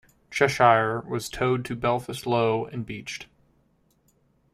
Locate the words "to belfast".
1.65-2.25